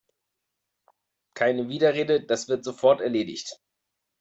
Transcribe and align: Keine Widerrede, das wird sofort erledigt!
Keine 1.35 1.69
Widerrede, 1.69 2.25
das 2.25 2.47
wird 2.47 2.63
sofort 2.63 3.01
erledigt! 3.01 3.59